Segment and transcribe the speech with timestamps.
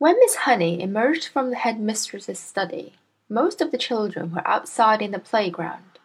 [0.00, 2.94] When Miss Honey emerged from the headmistress's study,
[3.28, 5.98] most of the children were outside in the playground.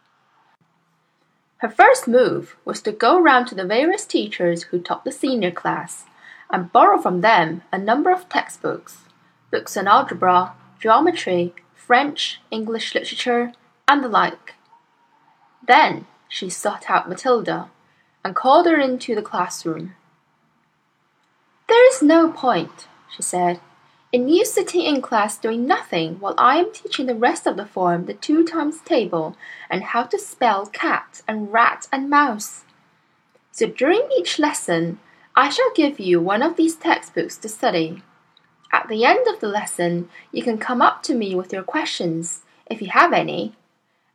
[1.59, 5.49] Her first move was to go round to the various teachers who taught the senior
[5.49, 6.03] class
[6.49, 9.05] and borrow from them a number of textbooks,
[9.49, 13.53] books on algebra, geometry, French, English literature,
[13.87, 14.55] and the like.
[15.65, 17.69] Then she sought out Matilda
[18.25, 19.95] and called her into the classroom.
[21.69, 23.61] There is no point, she said,
[24.15, 27.65] in you sitting in class doing nothing while I am teaching the rest of the
[27.65, 29.35] form the two times table
[29.69, 32.63] and how to spell cat and rat and mouse.
[33.51, 34.99] So during each lesson
[35.35, 38.03] I shall give you one of these textbooks to study.
[38.71, 42.43] At the end of the lesson you can come up to me with your questions,
[42.67, 43.51] if you have any,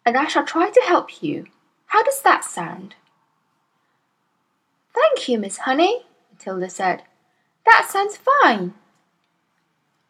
[0.07, 1.45] and I shall try to help you.
[1.89, 2.95] How does that sound?
[4.95, 7.03] Thank you, Miss Honey, Matilda said.
[7.67, 8.73] That sounds fine.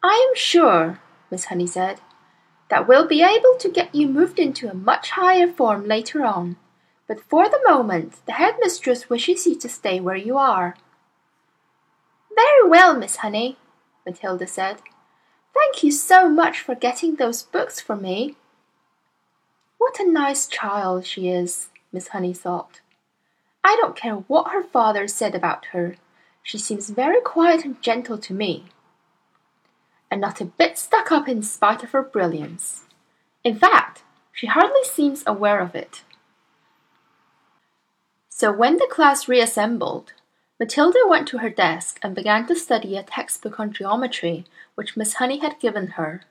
[0.03, 0.99] I am sure,
[1.31, 2.01] Miss Honey said,
[2.71, 6.57] that we'll be able to get you moved into a much higher form later on,
[7.07, 10.75] but for the moment the headmistress wishes you to stay where you are.
[12.35, 13.59] Very well, Miss Honey,
[14.07, 14.79] Matilda said.
[15.53, 18.37] Thank you so much for getting those books for me.
[19.77, 22.81] What a nice child she is, Miss Honey thought.
[23.63, 25.97] I don't care what her father said about her.
[26.43, 28.67] She seems very quiet and gentle to me
[30.11, 32.85] and not a bit stuck up in spite of her brilliance.
[33.45, 36.03] In fact, she hardly seems aware of it.
[38.29, 40.13] So when the class reassembled,
[40.59, 44.45] Matilda went to her desk and began to study a textbook on geometry
[44.75, 46.23] which Miss Honey had given her.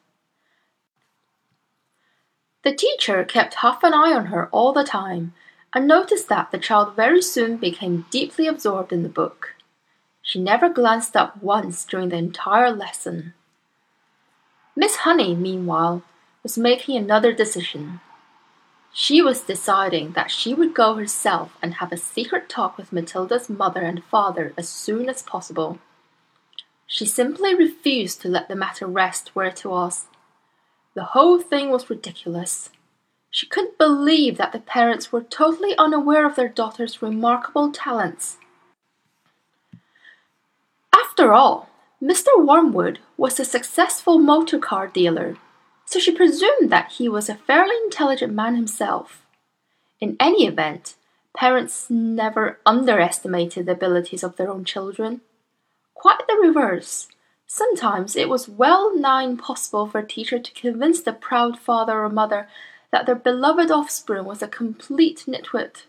[2.63, 5.33] The teacher kept half an eye on her all the time
[5.73, 9.55] and noticed that the child very soon became deeply absorbed in the book.
[10.21, 13.33] She never glanced up once during the entire lesson.
[14.79, 16.03] Miss Honey, meanwhile,
[16.41, 17.99] was making another decision.
[18.93, 23.49] She was deciding that she would go herself and have a secret talk with Matilda's
[23.49, 25.79] mother and father as soon as possible.
[26.87, 30.05] She simply refused to let the matter rest where it was.
[30.93, 32.69] The whole thing was ridiculous.
[33.29, 38.37] She couldn't believe that the parents were totally unaware of their daughter's remarkable talents.
[40.95, 41.67] After all,
[42.01, 42.27] Mr.
[42.37, 45.35] Wormwood was a successful motor car dealer,
[45.85, 49.25] so she presumed that he was a fairly intelligent man himself.
[49.99, 50.95] In any event,
[51.35, 55.19] parents never underestimated the abilities of their own children.
[55.93, 57.09] Quite the reverse.
[57.45, 62.09] Sometimes it was well nigh impossible for a teacher to convince the proud father or
[62.09, 62.47] mother
[62.91, 65.83] that their beloved offspring was a complete nitwit.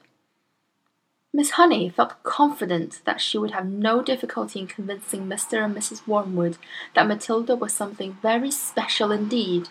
[1.33, 5.65] Miss Honey felt confident that she would have no difficulty in convincing Mr.
[5.65, 6.07] and Mrs.
[6.07, 6.59] Wormwood
[6.95, 9.69] that Matilda was something very special indeed.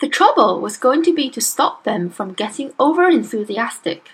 [0.00, 4.10] The trouble was going to be to stop them from getting over enthusiastic.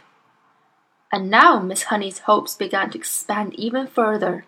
[1.13, 4.45] And now Miss Honey's hopes began to expand even further.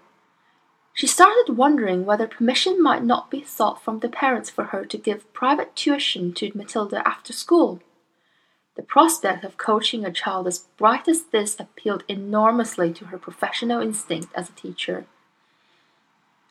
[0.92, 4.98] She started wondering whether permission might not be sought from the parents for her to
[4.98, 7.80] give private tuition to Matilda after school.
[8.76, 13.80] The prospect of coaching a child as bright as this appealed enormously to her professional
[13.80, 15.06] instinct as a teacher.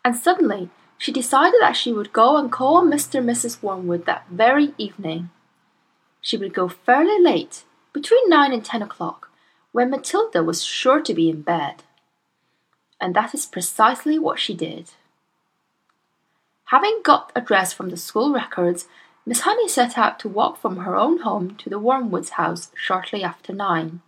[0.05, 3.15] And suddenly she decided that she would go and call on Mr.
[3.15, 3.61] and Mrs.
[3.61, 5.31] Wormwood that very evening.
[6.21, 9.29] She would go fairly late, between nine and ten o'clock,
[9.73, 11.83] when Matilda was sure to be in bed.
[13.01, 14.91] And that is precisely what she did.
[16.65, 18.87] Having got a dress from the school records,
[19.25, 23.23] Miss Honey set out to walk from her own home to the Wormwoods' house shortly
[23.23, 24.01] after nine.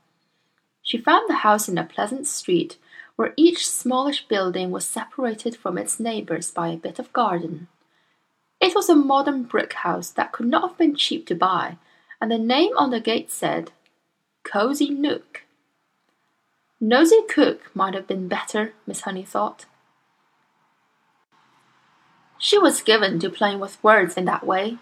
[0.82, 2.78] She found the house in a pleasant street
[3.16, 7.70] where each smallish building was separated from its neighbours by a bit of garden.
[8.60, 11.78] It was a modern brick house that could not have been cheap to buy,
[12.20, 13.72] and the name on the gate said,
[14.44, 15.44] Cosy Nook.
[16.82, 19.66] Nosy Cook might have been better, Miss Honey thought.
[22.38, 24.78] She was given to playing with words in that way,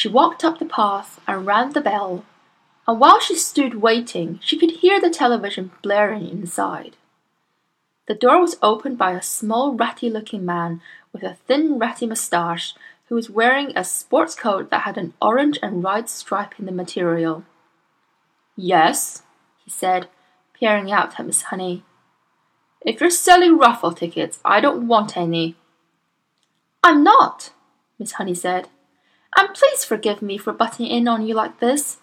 [0.00, 2.24] she walked up the path and rang the bell,
[2.88, 6.96] and while she stood waiting she could hear the television blaring inside.
[8.06, 10.80] The door was opened by a small ratty-looking man
[11.12, 12.74] with a thin ratty moustache
[13.08, 16.72] who was wearing a sports coat that had an orange and white stripe in the
[16.72, 17.44] material.
[18.56, 19.22] Yes,
[19.62, 20.08] he said,
[20.54, 21.84] peering out at Miss Honey.
[22.86, 25.56] If you're selling raffle tickets, I don't want any.
[26.82, 27.50] I'm not,
[27.98, 28.70] Miss Honey said.
[29.36, 31.98] And please forgive me for butting in on you like this.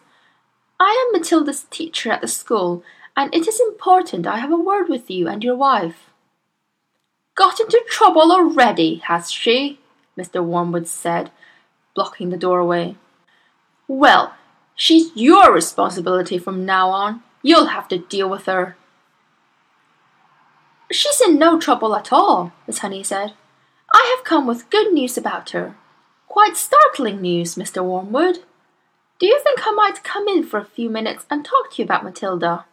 [0.80, 2.84] I am Matilda's teacher at the school,
[3.16, 6.12] and it is important I have a word with you and your wife.
[7.36, 9.80] Got into trouble already, has she?
[10.18, 10.44] Mr.
[10.44, 11.32] Wormwood said,
[11.96, 12.96] blocking the doorway.
[13.88, 14.34] Well,
[14.76, 17.24] she's your responsibility from now on.
[17.42, 18.76] You'll have to deal with her.
[20.92, 23.34] She's in no trouble at all, Miss Honey said.
[23.94, 25.76] I have come with good news about her.
[26.38, 27.84] Quite startling news, Mr.
[27.84, 28.44] Wormwood.
[29.18, 31.84] Do you think I might come in for a few minutes and talk to you
[31.84, 32.66] about Matilda?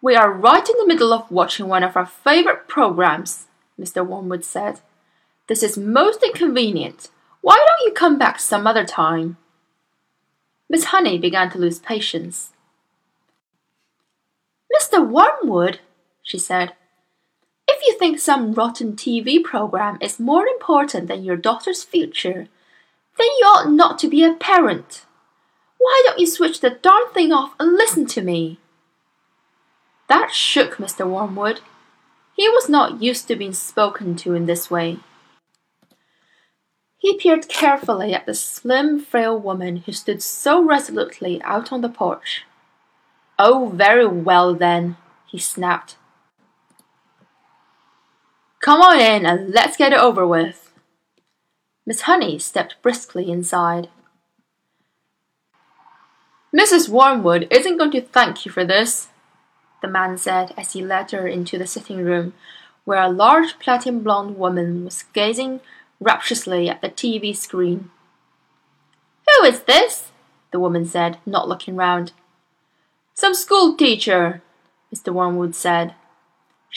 [0.00, 4.06] We are right in the middle of watching one of our favorite programs, Mr.
[4.06, 4.82] Wormwood said.
[5.48, 7.08] This is most inconvenient.
[7.40, 9.36] Why don't you come back some other time?
[10.70, 12.52] Miss Honey began to lose patience.
[14.72, 15.04] Mr.
[15.04, 15.80] Wormwood,
[16.22, 16.74] she said,
[17.88, 22.46] you think some rotten TV program is more important than your daughter's future,
[23.16, 25.06] then you ought not to be a parent.
[25.78, 28.58] Why don't you switch the darn thing off and listen to me?
[30.08, 31.08] That shook Mr.
[31.08, 31.60] Wormwood.
[32.36, 34.98] He was not used to being spoken to in this way.
[36.98, 41.88] He peered carefully at the slim, frail woman who stood so resolutely out on the
[41.88, 42.44] porch.
[43.38, 44.96] Oh, very well then,
[45.26, 45.96] he snapped.
[48.68, 50.74] Come on in and let's get it over with.
[51.86, 53.88] Miss Honey stepped briskly inside.
[56.54, 56.86] Mrs.
[56.86, 59.08] Wormwood isn't going to thank you for this,
[59.80, 62.34] the man said as he led her into the sitting room,
[62.84, 65.60] where a large platinum blonde woman was gazing
[65.98, 67.90] rapturously at the TV screen.
[69.28, 70.10] Who is this?
[70.52, 72.12] the woman said, not looking round.
[73.14, 74.42] Some school teacher,
[74.94, 75.10] Mr.
[75.10, 75.94] Wormwood said.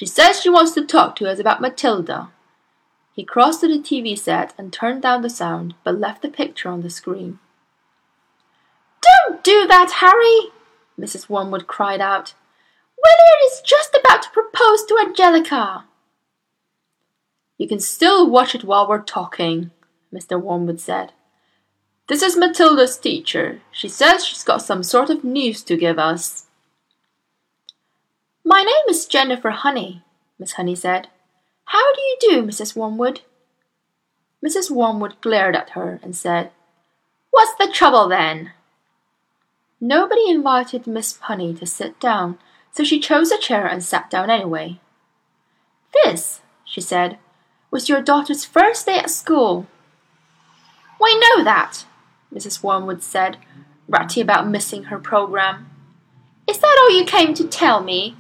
[0.02, 2.32] She says she wants to talk to us about Matilda.
[3.14, 6.70] He crossed to the TV set and turned down the sound, but left the picture
[6.70, 7.38] on the screen.
[9.04, 10.50] Don't do that, Harry!
[11.00, 11.30] Mrs.
[11.30, 12.34] Wormwood cried out.
[12.98, 15.86] William is just about to propose to Angelica.
[17.60, 19.70] You can still watch it while we're talking,
[20.12, 20.42] Mr.
[20.42, 21.14] Wormwood said.
[22.08, 23.62] This is Matilda's teacher.
[23.72, 26.48] She says she's got some sort of news to give us.
[28.44, 30.04] My name is Jennifer Honey,
[30.40, 31.10] Miss Honey said.
[31.66, 32.76] How do you do, Mrs.
[32.76, 33.22] Wormwood?
[34.44, 34.72] Mrs.
[34.72, 36.50] Wormwood glared at her and said,
[37.30, 38.52] What's the trouble then?
[39.80, 42.40] Nobody invited Miss Honey to sit down,
[42.72, 44.80] so she chose a chair and sat down anyway.
[46.04, 47.20] This, she said,
[47.70, 49.68] was your daughter's first day at school.
[51.00, 51.86] We know that,
[52.34, 52.64] Mrs.
[52.64, 53.38] Wormwood said,
[53.88, 55.70] ratty about missing her program.
[56.48, 58.18] Is that all you came to tell me?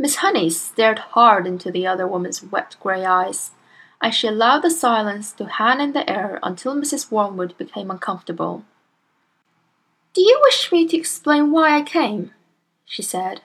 [0.00, 3.50] Miss Honey stared hard into the other woman's wet grey eyes,
[4.00, 7.10] and she allowed the silence to hang in the air until Mrs.
[7.10, 8.64] Wormwood became uncomfortable.
[10.14, 12.30] Do you wish me to explain why I came?
[12.86, 13.42] she said.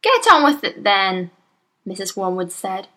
[0.00, 1.30] Get on with it then,
[1.86, 2.16] Mrs.
[2.16, 2.88] Wormwood said.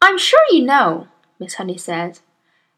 [0.00, 2.20] I'm sure you know, Miss Honey said,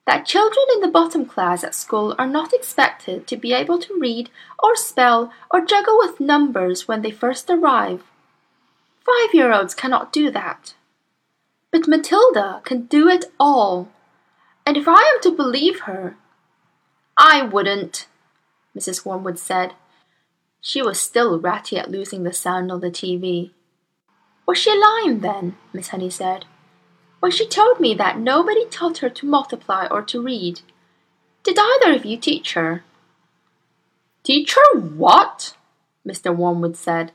[0.07, 3.99] that children in the bottom class at school are not expected to be able to
[3.99, 4.31] read
[4.63, 8.03] or spell or juggle with numbers when they first arrive.
[9.05, 10.75] Five year olds cannot do that.
[11.71, 13.89] But Matilda can do it all.
[14.67, 16.17] And if I am to believe her,
[17.17, 18.07] I wouldn't,
[18.77, 19.05] Mrs.
[19.05, 19.75] Wormwood said.
[20.61, 23.51] She was still ratty at losing the sound on the TV.
[24.47, 25.57] Was she lying then?
[25.73, 26.45] Miss Honey said.
[27.23, 30.63] When she told me that nobody taught her to multiply or to read.
[31.45, 32.83] Did either of you teach her?
[34.25, 35.55] Teach her what?
[36.05, 36.35] Mr.
[36.35, 37.13] Wormwood said.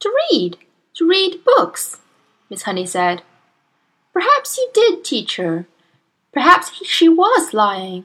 [0.00, 0.58] To read,
[0.96, 2.00] to read books,
[2.50, 3.22] Miss Honey said.
[4.12, 5.64] Perhaps you did teach her.
[6.30, 8.04] Perhaps she was lying.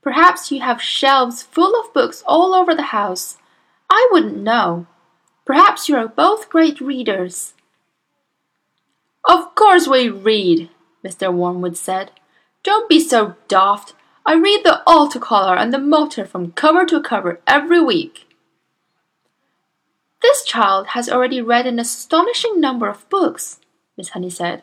[0.00, 3.38] Perhaps you have shelves full of books all over the house.
[3.90, 4.86] I wouldn't know.
[5.44, 7.54] Perhaps you are both great readers.
[9.24, 10.68] Of course we read,
[11.04, 11.32] Mr.
[11.32, 12.10] Wormwood said.
[12.62, 13.94] Don't be so daft.
[14.26, 18.26] I read the Autocar and the motor from cover to cover every week.
[20.22, 23.60] This child has already read an astonishing number of books,
[23.96, 24.62] Miss Honey said.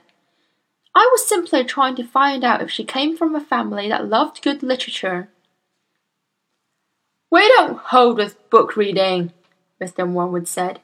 [0.94, 4.42] I was simply trying to find out if she came from a family that loved
[4.42, 5.30] good literature.
[7.30, 9.32] We don't hold with book reading,
[9.80, 10.12] Mr.
[10.12, 10.82] Wormwood said.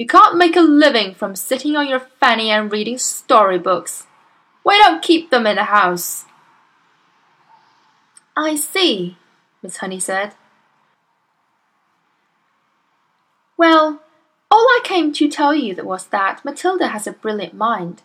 [0.00, 4.06] You can't make a living from sitting on your fanny and reading storybooks.
[4.64, 6.24] We don't keep them in the house.
[8.34, 9.18] I see,
[9.62, 10.32] Miss Honey said.
[13.58, 14.00] Well,
[14.50, 18.00] all I came to tell you was that Matilda has a brilliant mind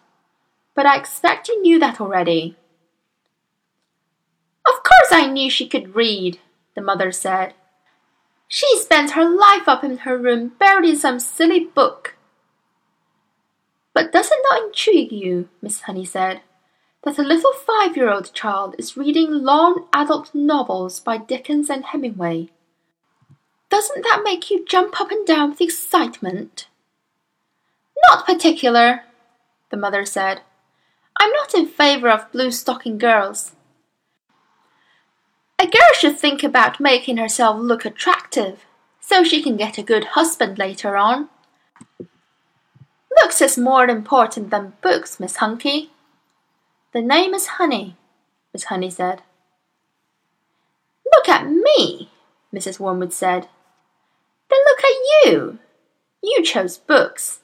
[0.75, 2.57] but I expect you knew that already.
[4.67, 6.39] Of course I knew she could read,
[6.75, 7.53] the mother said.
[8.47, 12.15] She spends her life up in her room buried in some silly book.
[13.93, 16.41] But does it not intrigue you, Miss Honey said,
[17.03, 22.49] that a little five-year-old child is reading long adult novels by Dickens and Hemingway?
[23.69, 26.67] Doesn't that make you jump up and down with excitement?
[28.09, 29.03] Not particular,
[29.71, 30.41] the mother said.
[31.19, 33.53] I'm not in favor of blue stocking girls.
[35.57, 38.65] A girl should think about making herself look attractive,
[38.99, 41.29] so she can get a good husband later on.
[43.21, 45.91] Looks is more important than books, Miss Hunky.
[46.91, 47.95] The name is Honey,
[48.53, 49.21] Miss Honey said.
[51.13, 52.09] Look at me,
[52.53, 52.79] Mrs.
[52.79, 53.47] Wormwood said.
[54.49, 55.59] Then look at you.
[56.21, 57.39] You chose books.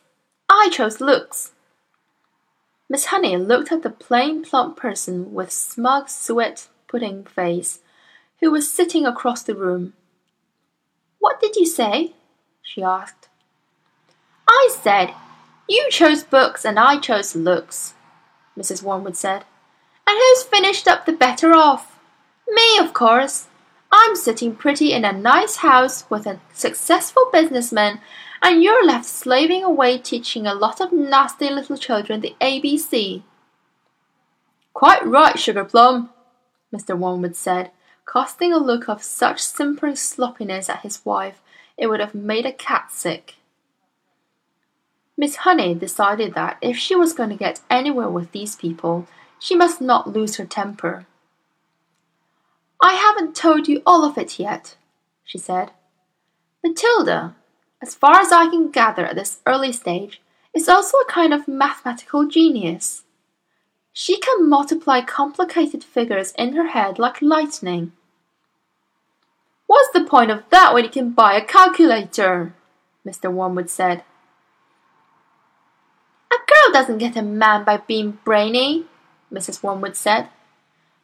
[0.50, 1.54] I chose looks.
[2.90, 7.80] Miss Honey looked at the plain, plump person with smug sweat pudding face
[8.42, 9.94] who was sitting across the room.
[11.20, 12.14] What did you say?
[12.62, 13.30] she asked.
[14.50, 15.14] I said,
[15.70, 17.94] You chose books and I chose looks,
[18.58, 18.84] Mrs.
[18.84, 19.46] Wormwood said.
[20.08, 22.00] And who's finished up the better off?
[22.48, 23.48] Me, of course.
[23.92, 28.00] I'm sitting pretty in a nice house with a successful businessman,
[28.42, 33.24] and you're left slaving away teaching a lot of nasty little children the ABC.
[34.74, 36.10] Quite right, Sugar Plum,
[36.74, 36.98] Mr.
[36.98, 37.72] Wormwood said,
[38.08, 41.42] casting a look of such simpering sloppiness at his wife
[41.78, 43.36] it would have made a cat sick.
[45.18, 49.08] Miss Honey decided that if she was going to get anywhere with these people,
[49.40, 51.06] she must not lose her temper.
[52.82, 54.76] I haven't told you all of it yet,
[55.24, 55.72] she said.
[56.64, 57.36] Matilda,
[57.82, 60.22] as far as I can gather at this early stage,
[60.54, 63.04] is also a kind of mathematical genius.
[63.94, 67.92] She can multiply complicated figures in her head like lightning.
[69.68, 72.54] What's the point of that when you can buy a calculator?
[73.06, 73.32] Mr.
[73.32, 74.04] Wormwood said.
[76.32, 78.86] A girl doesn't get a man by being brainy,
[79.32, 79.64] Mrs.
[79.64, 80.30] Wormwood said.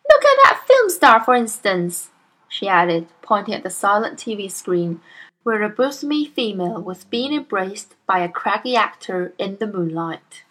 [0.10, 2.10] Look at that film star, for instance,
[2.48, 5.02] she added, pointing at the silent TV screen
[5.44, 10.44] where a bosomy female was being embraced by a craggy actor in the moonlight.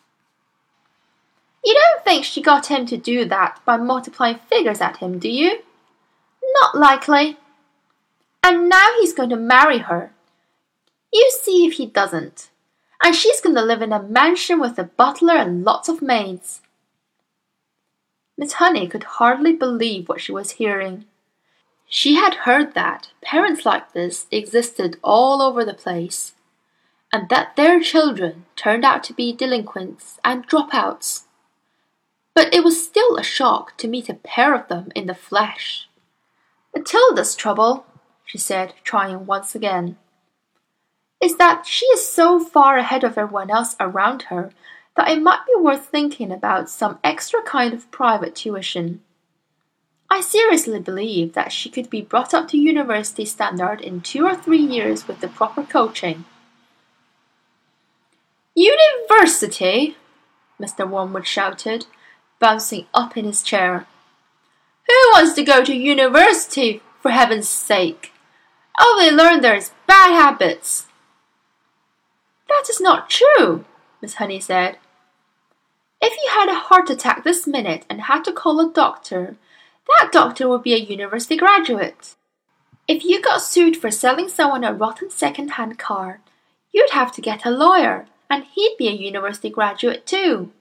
[1.66, 5.28] You don't think she got him to do that by multiplying figures at him, do
[5.28, 5.58] you?
[6.60, 7.38] Not likely.
[8.44, 10.12] And now he's going to marry her.
[11.12, 12.50] You see if he doesn't.
[13.02, 16.60] And she's going to live in a mansion with a butler and lots of maids.
[18.38, 21.04] Miss Honey could hardly believe what she was hearing.
[21.88, 26.34] She had heard that parents like this existed all over the place,
[27.12, 31.24] and that their children turned out to be delinquents and dropouts
[32.36, 35.88] but it was still a shock to meet a pair of them in the flesh.
[36.74, 37.86] Matilda's trouble,
[38.26, 39.96] she said, trying once again,
[41.18, 44.50] is that she is so far ahead of everyone else around her
[44.96, 49.00] that it might be worth thinking about some extra kind of private tuition.
[50.10, 54.36] I seriously believe that she could be brought up to university standard in two or
[54.36, 56.26] three years with the proper coaching.
[58.54, 59.96] University?
[60.60, 60.88] Mr.
[60.88, 61.86] Wormwood shouted,
[62.38, 63.86] bouncing up in his chair.
[64.86, 68.12] Who wants to go to university, for heaven's sake?
[68.78, 70.86] All they learn there is bad habits.
[72.48, 73.64] That is not true,
[74.00, 74.78] Miss Honey said.
[76.00, 79.36] If you had a heart attack this minute and had to call a doctor,
[79.88, 82.14] that doctor would be a university graduate.
[82.86, 86.20] If you got sued for selling someone a rotten second-hand car,
[86.72, 90.52] you'd have to get a lawyer, and he'd be a university graduate too.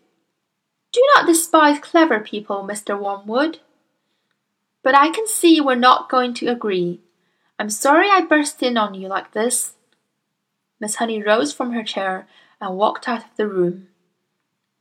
[0.96, 2.98] Do not despise clever people, Mr.
[2.98, 3.60] Wormwood.
[4.82, 7.02] But I can see we're not going to agree.
[7.60, 9.74] I'm sorry I burst in on you like this.
[10.80, 12.30] Miss Honey rose from her chair
[12.62, 13.90] and walked out of the room.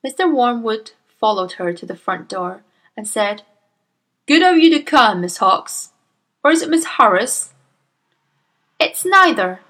[0.06, 0.33] Mr.
[0.33, 2.62] Wormwood followed her to the front door
[2.97, 3.42] and said,
[4.28, 5.90] Good of you to come, Miss Hawkes.
[6.44, 7.54] Or is it Miss Harris?
[8.78, 9.62] It's neither,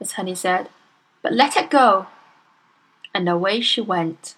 [0.00, 0.68] Miss Honey said,
[1.22, 2.08] but let it go.
[3.14, 4.34] And away she went.